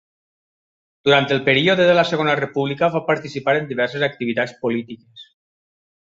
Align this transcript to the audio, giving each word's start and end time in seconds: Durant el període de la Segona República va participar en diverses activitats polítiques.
Durant 1.09 1.27
el 1.35 1.43
període 1.49 1.85
de 1.89 1.97
la 1.99 2.05
Segona 2.13 2.33
República 2.39 2.89
va 2.95 3.03
participar 3.11 3.55
en 3.61 3.69
diverses 3.75 4.07
activitats 4.09 4.57
polítiques. 4.65 5.29